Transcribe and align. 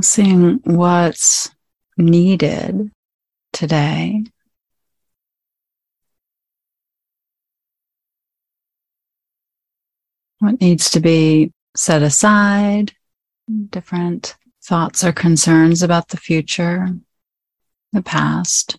Seeing 0.00 0.60
what's 0.62 1.50
needed 1.96 2.92
today. 3.52 4.22
What 10.38 10.60
needs 10.60 10.90
to 10.90 11.00
be 11.00 11.52
set 11.74 12.02
aside, 12.02 12.92
different 13.70 14.36
thoughts 14.62 15.02
or 15.02 15.10
concerns 15.10 15.82
about 15.82 16.08
the 16.08 16.16
future, 16.16 16.86
the 17.92 18.02
past. 18.02 18.78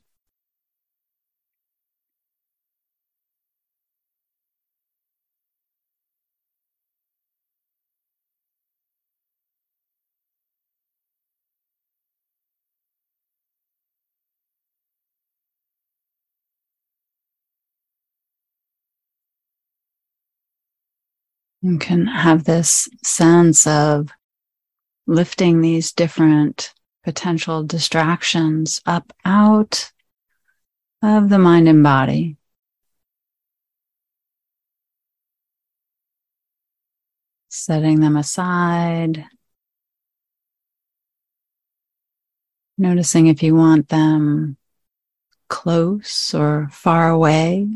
You 21.65 21.77
can 21.77 22.07
have 22.07 22.43
this 22.43 22.89
sense 23.05 23.65
of 23.65 24.09
lifting 25.07 25.61
these 25.61 25.93
different 25.93 26.73
potential 27.05 27.63
distractions 27.63 28.81
up 28.85 29.13
out 29.23 29.93
of 31.01 31.29
the 31.29 31.39
mind 31.39 31.69
and 31.69 31.81
body. 31.81 32.35
Setting 37.47 38.01
them 38.01 38.17
aside. 38.17 39.23
Noticing 42.77 43.27
if 43.27 43.41
you 43.41 43.55
want 43.55 43.87
them 43.87 44.57
close 45.47 46.33
or 46.33 46.67
far 46.73 47.09
away. 47.09 47.69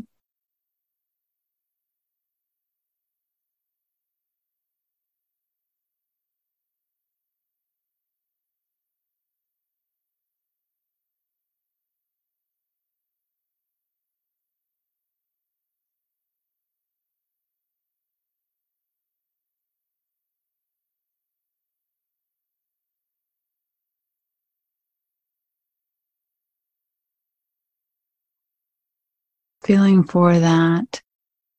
Feeling 29.68 30.02
for 30.02 30.38
that 30.38 31.02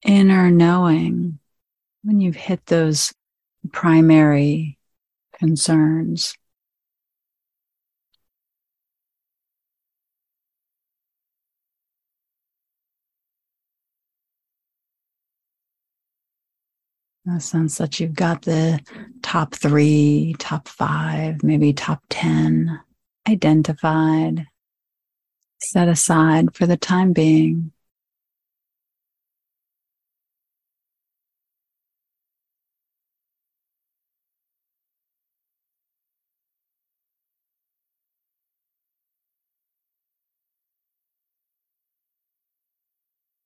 inner 0.04 0.50
knowing 0.50 1.38
when 2.02 2.20
you've 2.20 2.36
hit 2.36 2.66
those 2.66 3.14
primary 3.72 4.80
concerns. 5.38 6.34
A 17.32 17.40
sense 17.40 17.78
that 17.78 18.00
you've 18.00 18.16
got 18.16 18.42
the 18.42 18.80
top 19.22 19.54
three, 19.54 20.36
top 20.40 20.68
five, 20.68 21.44
maybe 21.44 21.74
top 21.74 22.02
10 22.10 22.80
identified, 23.28 24.48
set 25.62 25.88
aside 25.88 26.56
for 26.56 26.66
the 26.66 26.76
time 26.76 27.14
being. 27.14 27.72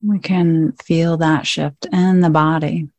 We 0.06 0.20
can 0.20 0.74
feel 0.74 1.18
that 1.18 1.48
shift 1.48 1.86
in 1.92 2.20
the 2.20 2.30
body. 2.30 2.90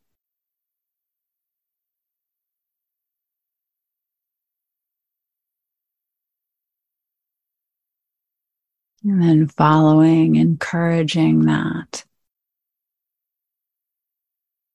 And 9.05 9.23
then 9.23 9.49
following, 9.49 10.37
encouraging 10.37 11.43
that. 11.43 12.07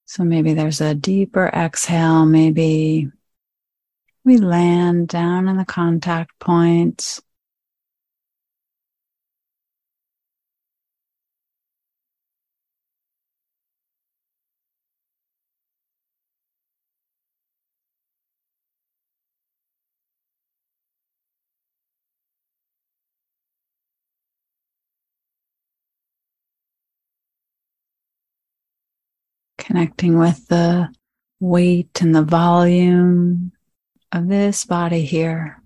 So 0.06 0.24
maybe 0.24 0.54
there's 0.54 0.82
a 0.82 0.94
deeper 0.94 1.48
exhale. 1.48 2.28
Maybe 2.28 3.12
we 4.24 4.38
land 4.38 5.08
down 5.08 5.48
in 5.48 5.58
the 5.58 5.66
contact 5.66 6.38
points. 6.40 7.22
Connecting 29.70 30.18
with 30.18 30.48
the 30.48 30.90
weight 31.40 32.02
and 32.02 32.16
the 32.16 32.24
volume 32.24 33.52
of 34.12 34.28
this 34.28 34.66
body 34.66 35.06
here. 35.06 35.59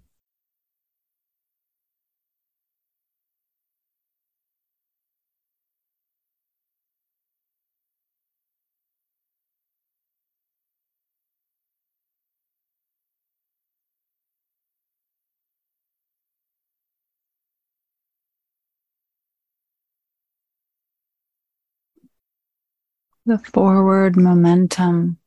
The 23.25 23.37
forward 23.37 24.15
momentum 24.15 25.17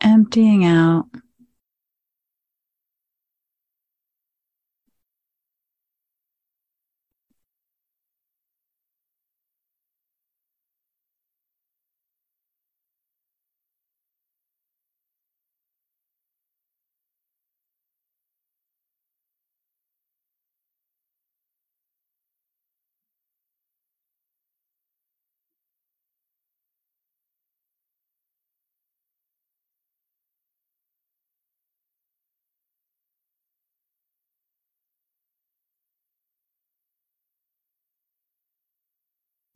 emptying 0.00 0.64
out. 0.64 1.06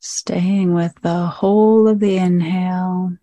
Staying 0.01 0.75
with 0.75 0.95
the 1.03 1.27
whole 1.27 1.89
of 1.89 1.99
the 1.99 2.17
inhale. 2.17 3.17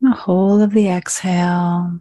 The 0.00 0.12
whole 0.12 0.62
of 0.62 0.70
the 0.72 0.88
exhale. 0.88 1.98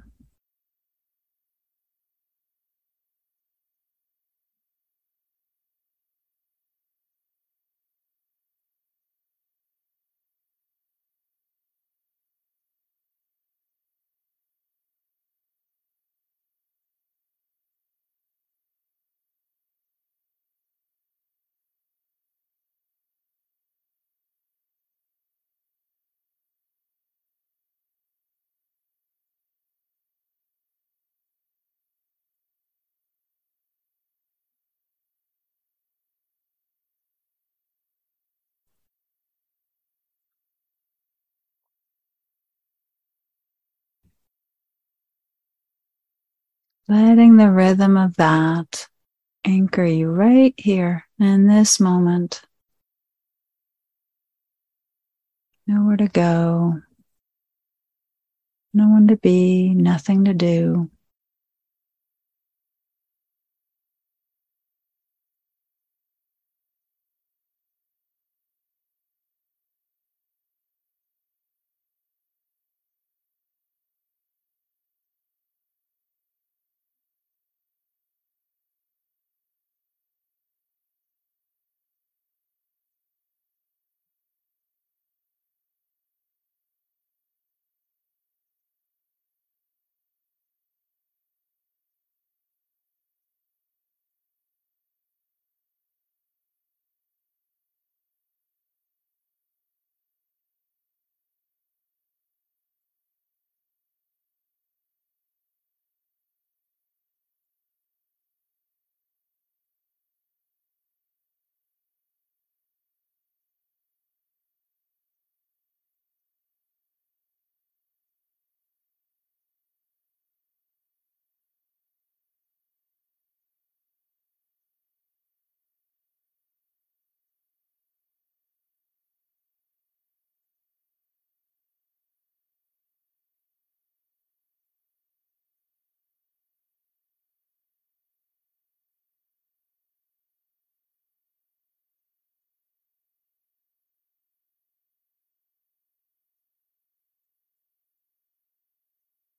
Letting 46.88 47.38
the 47.38 47.52
rhythm 47.52 47.98
of 47.98 48.16
that 48.16 48.88
anchor 49.46 49.86
you 49.86 50.10
right 50.10 50.54
here 50.58 51.06
in 51.20 51.48
this 51.48 51.80
moment. 51.80 52.42
Nowhere 55.66 55.98
to 55.98 56.08
go, 56.08 56.82
no 58.74 58.88
one 58.88 59.08
to 59.08 59.18
be, 59.18 59.74
nothing 59.74 60.26
to 60.26 60.34
do. 60.34 60.90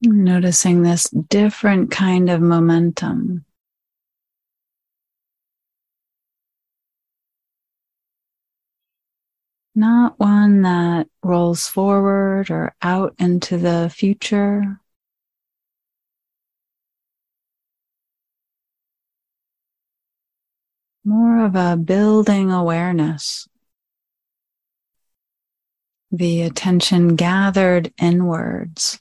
Noticing 0.01 0.83
this 0.83 1.11
different 1.11 1.91
kind 1.91 2.31
of 2.31 2.41
momentum. 2.41 3.45
Not 9.75 10.19
one 10.21 10.63
that 10.63 11.09
rolls 11.25 11.67
forward 11.67 12.51
or 12.51 12.75
out 12.81 13.15
into 13.19 13.59
the 13.59 13.93
future. 13.93 14.81
More 21.05 21.45
of 21.45 21.57
a 21.57 21.77
building 21.77 22.53
awareness. 22.53 23.49
The 26.13 26.43
attention 26.43 27.17
gathered 27.17 27.93
inwards. 28.01 29.01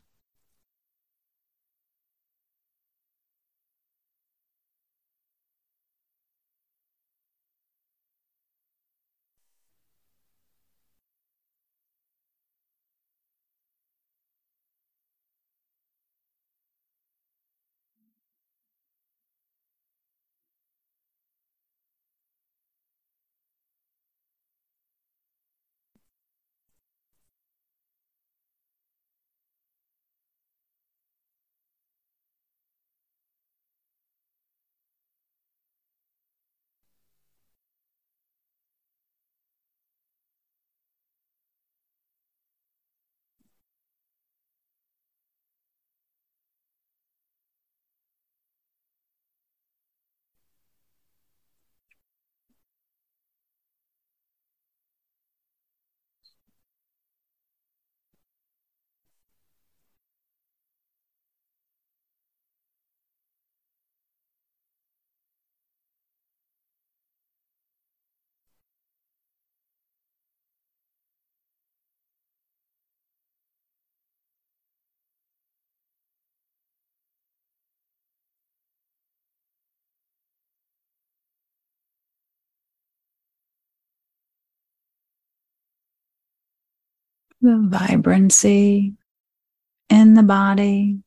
The 87.42 87.64
vibrancy 87.70 88.94
in 89.90 90.14
the 90.16 90.24
body, 90.24 91.00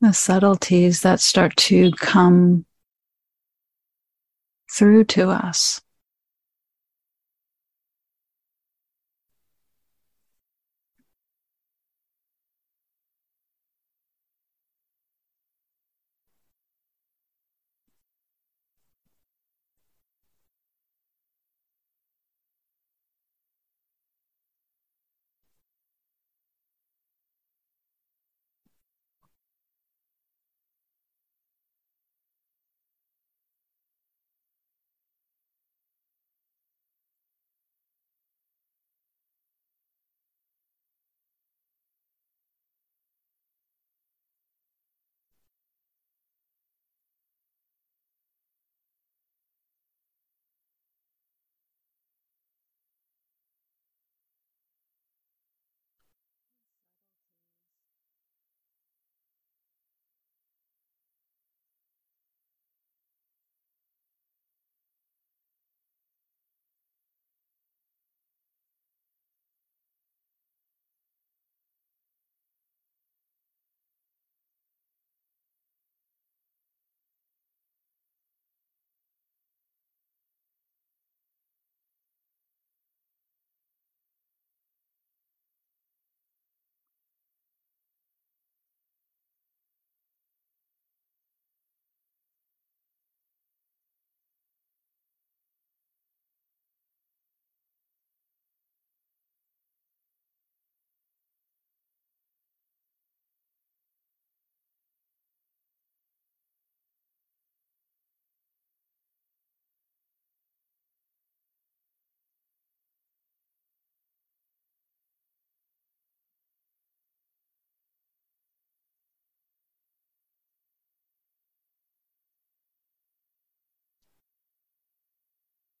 the 0.00 0.12
subtleties 0.12 1.02
that 1.02 1.20
start 1.20 1.56
to 1.56 1.90
come 1.92 2.64
through 4.70 5.04
to 5.04 5.30
us. 5.30 5.80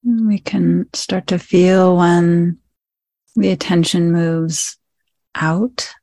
We 0.04 0.38
can 0.38 0.86
start 0.92 1.28
to 1.28 1.38
feel 1.38 1.96
when 1.96 2.58
the 3.36 3.50
attention 3.50 4.12
moves 4.12 4.76
out 5.34 5.94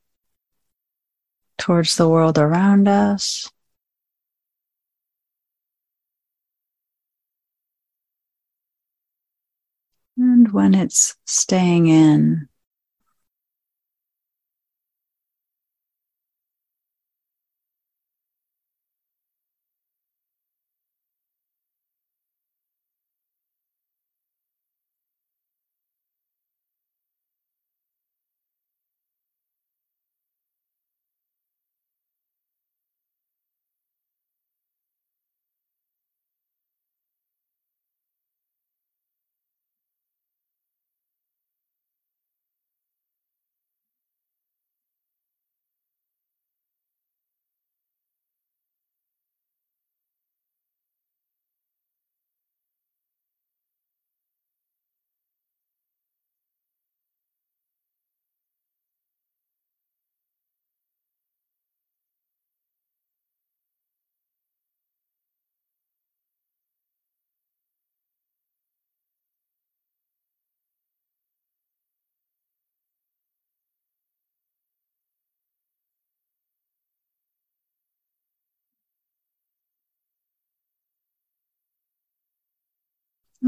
towards 1.57 1.95
the 1.95 2.09
world 2.09 2.39
around 2.39 2.87
us. 2.87 3.47
And 10.17 10.51
when 10.51 10.73
it's 10.73 11.15
staying 11.25 11.87
in, 11.87 12.49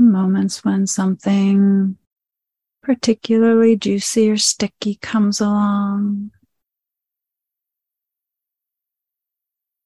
moments 0.01 0.63
when 0.65 0.87
something 0.87 1.97
particularly 2.81 3.77
juicy 3.77 4.29
or 4.29 4.37
sticky 4.37 4.95
comes 4.95 5.39
along. 5.39 6.31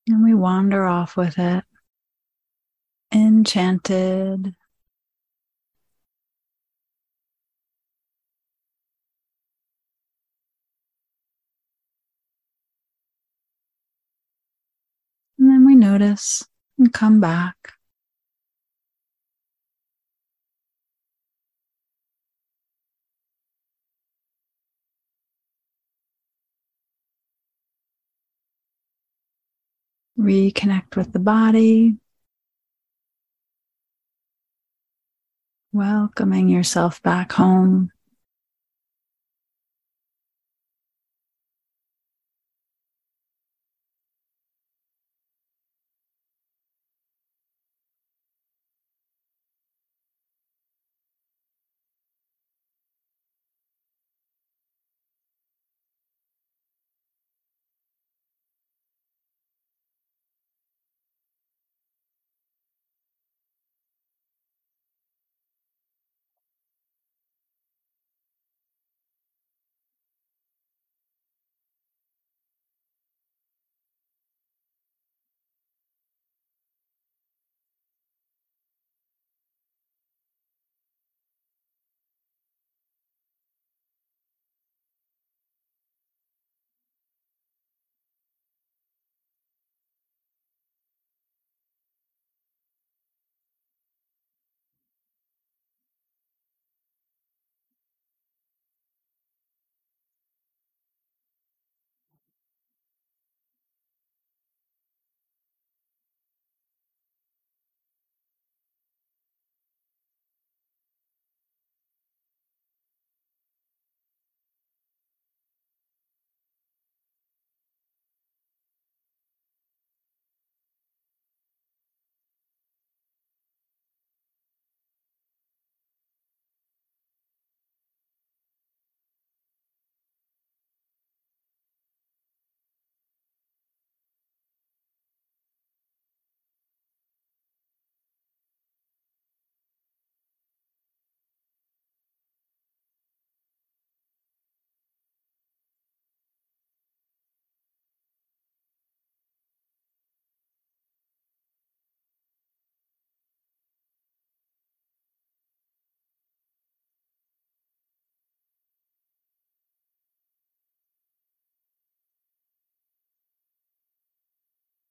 And 0.08 0.24
we 0.24 0.34
wander 0.34 0.86
off 0.86 1.18
with 1.18 1.38
it, 1.38 1.64
enchanted. 3.14 4.56
And 15.40 15.52
then 15.52 15.66
we 15.66 15.76
notice 15.76 16.48
and 16.80 16.92
come 16.92 17.20
back. 17.20 17.76
Reconnect 30.19 30.95
with 30.95 31.13
the 31.13 31.19
body. 31.19 31.97
Welcoming 35.71 36.50
yourself 36.50 37.01
back 37.03 37.33
home. 37.33 37.91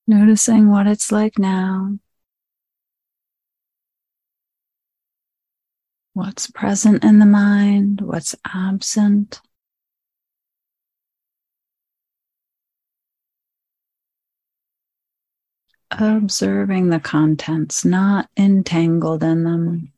Noticing 0.06 0.70
what 0.70 0.86
it's 0.86 1.10
like 1.10 1.38
now. 1.38 1.98
What's 6.12 6.50
present 6.50 7.04
in 7.04 7.18
the 7.18 7.26
mind? 7.26 8.00
What's 8.00 8.34
absent? 8.46 9.40
Observing 15.90 16.90
the 16.90 17.00
contents, 17.00 17.84
not 17.84 18.28
entangled 18.36 19.22
in 19.22 19.44
them. 19.44 19.92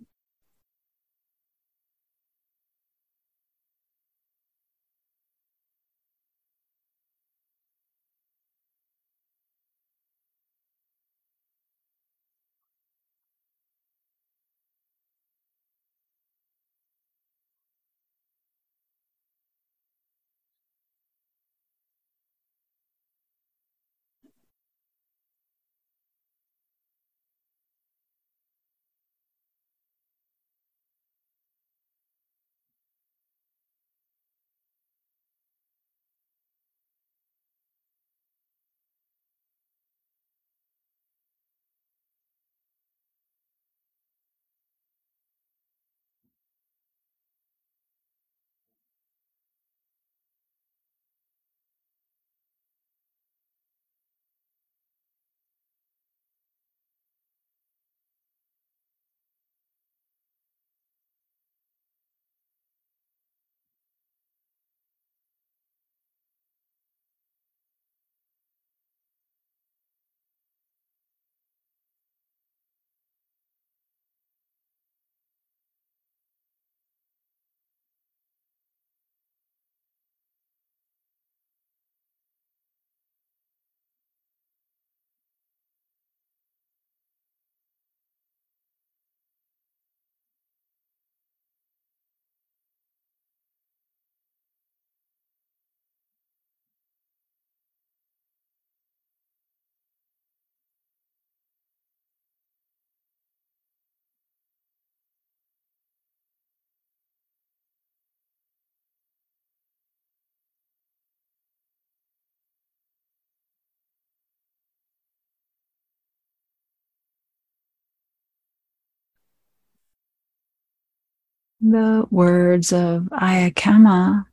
The 121.71 122.07
words 122.11 122.73
of 122.73 123.11
Ayya 123.13 123.53
Khema 123.53 124.25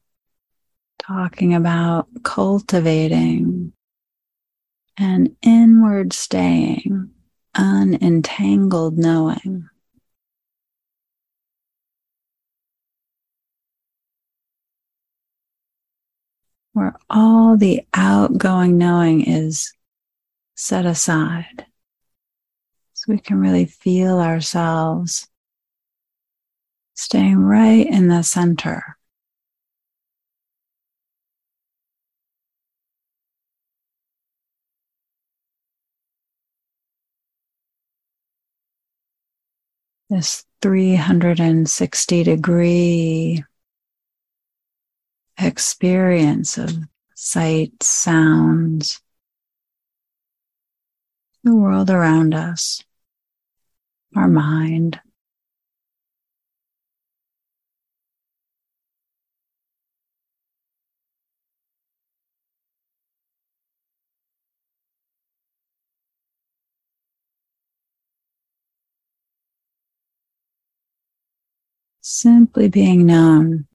talking 1.00 1.54
about 1.54 2.08
cultivating 2.24 3.74
an 4.95 5.36
inward 5.41 6.13
staying, 6.13 7.10
unentangled 7.54 8.98
knowing. 8.98 9.67
Where 16.71 16.95
all 17.10 17.58
the 17.58 17.86
outgoing 17.93 18.78
knowing 18.78 19.28
is 19.28 19.74
set 20.56 20.86
aside. 20.86 21.65
So 22.93 23.12
we 23.12 23.19
can 23.19 23.41
really 23.41 23.65
feel 23.65 24.21
ourselves 24.21 25.28
staying 26.95 27.38
right 27.38 27.86
in 27.86 28.08
the 28.08 28.23
center. 28.23 28.97
This 40.10 40.45
360 40.62 42.23
degree 42.23 43.43
experience 45.38 46.58
of 46.58 46.71
sight, 47.15 47.81
sounds, 47.81 49.01
the 51.43 51.55
world 51.55 51.89
around 51.89 52.34
us, 52.34 52.84
our 54.15 54.27
mind. 54.27 54.99
Simply 72.08 72.70
being 72.70 73.08
known, 73.08 73.65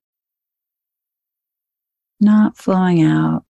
not 2.21 2.57
flowing 2.57 3.03
out. 3.03 3.45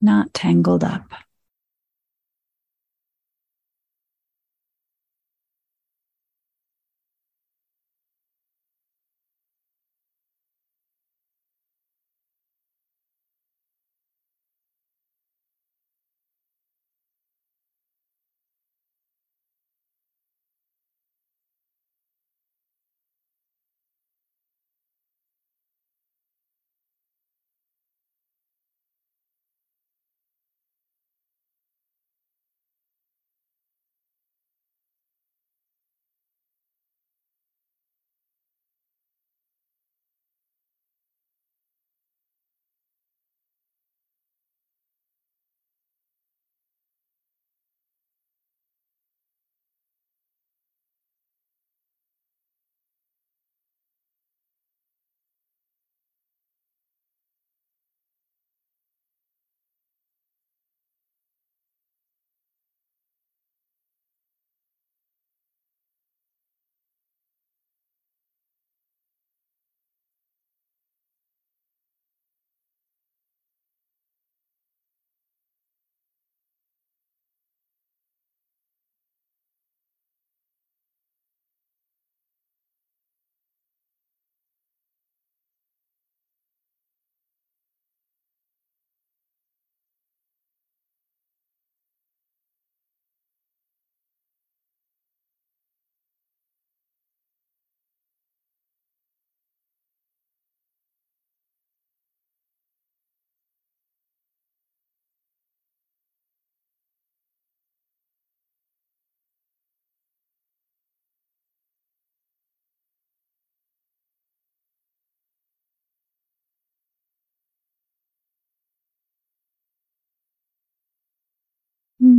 Not 0.00 0.32
tangled 0.32 0.84
up. 0.84 1.12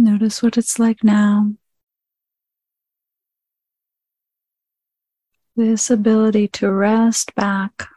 Notice 0.05 0.43
what 0.43 0.55
it's 0.55 0.77
like 0.77 1.03
now. 1.03 1.55
This 5.55 5.89
ability 5.89 6.47
to 6.49 6.71
rest 6.71 7.33
back. 7.33 7.87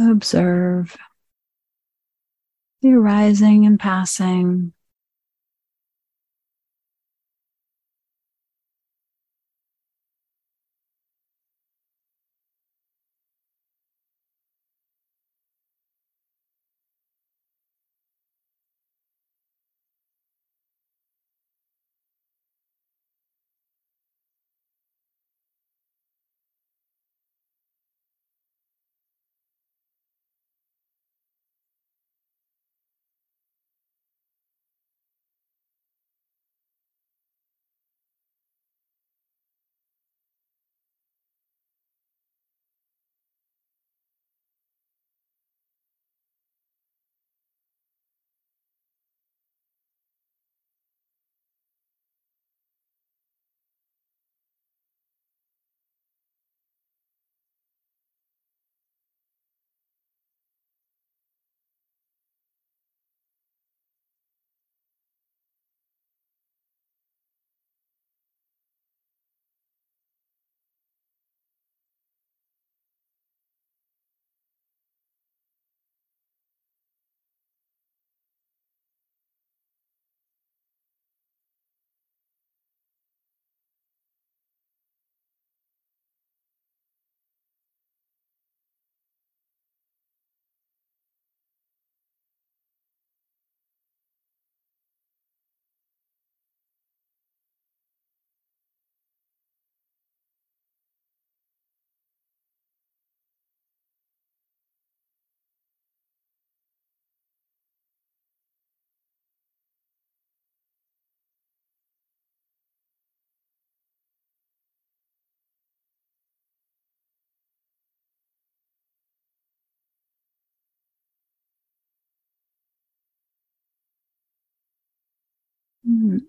Observe 0.00 0.96
the 2.82 2.94
arising 2.94 3.64
and 3.64 3.78
passing 3.78 4.73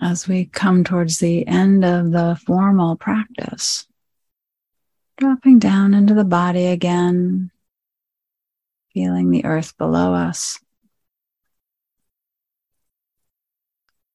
as 0.01 0.27
we 0.27 0.45
come 0.45 0.83
towards 0.83 1.19
the 1.19 1.47
end 1.47 1.85
of 1.85 2.11
the 2.11 2.39
formal 2.45 2.95
practice, 2.95 3.85
dropping 5.17 5.59
down 5.59 5.93
into 5.93 6.13
the 6.13 6.25
body 6.25 6.67
again, 6.67 7.51
feeling 8.93 9.29
the 9.29 9.45
earth 9.45 9.77
below 9.77 10.13
us, 10.13 10.59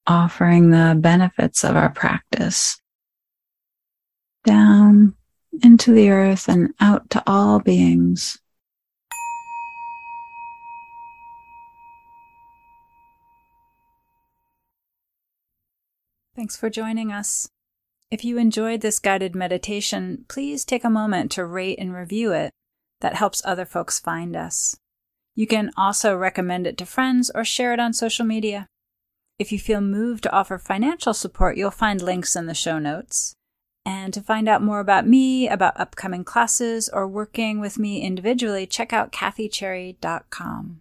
offering 0.06 0.70
the 0.70 0.96
benefits 0.98 1.64
of 1.64 1.76
our 1.76 1.90
practice. 1.90 2.80
Down 4.44 5.14
into 5.62 5.92
the 5.92 6.10
earth 6.10 6.48
and 6.48 6.74
out 6.80 7.10
to 7.10 7.22
all 7.26 7.60
beings. 7.60 8.39
Thanks 16.40 16.56
for 16.56 16.70
joining 16.70 17.12
us. 17.12 17.50
If 18.10 18.24
you 18.24 18.38
enjoyed 18.38 18.80
this 18.80 18.98
guided 18.98 19.34
meditation, 19.34 20.24
please 20.26 20.64
take 20.64 20.84
a 20.84 20.88
moment 20.88 21.30
to 21.32 21.44
rate 21.44 21.78
and 21.78 21.92
review 21.92 22.32
it. 22.32 22.50
That 23.02 23.16
helps 23.16 23.42
other 23.44 23.66
folks 23.66 24.00
find 24.00 24.34
us. 24.34 24.74
You 25.34 25.46
can 25.46 25.70
also 25.76 26.16
recommend 26.16 26.66
it 26.66 26.78
to 26.78 26.86
friends 26.86 27.30
or 27.34 27.44
share 27.44 27.74
it 27.74 27.78
on 27.78 27.92
social 27.92 28.24
media. 28.24 28.68
If 29.38 29.52
you 29.52 29.58
feel 29.58 29.82
moved 29.82 30.22
to 30.22 30.32
offer 30.32 30.56
financial 30.56 31.12
support, 31.12 31.58
you'll 31.58 31.70
find 31.70 32.00
links 32.00 32.34
in 32.34 32.46
the 32.46 32.54
show 32.54 32.78
notes. 32.78 33.34
And 33.84 34.14
to 34.14 34.22
find 34.22 34.48
out 34.48 34.62
more 34.62 34.80
about 34.80 35.06
me, 35.06 35.46
about 35.46 35.78
upcoming 35.78 36.24
classes, 36.24 36.88
or 36.88 37.06
working 37.06 37.60
with 37.60 37.78
me 37.78 38.00
individually, 38.00 38.66
check 38.66 38.94
out 38.94 39.12
kathycherry.com. 39.12 40.80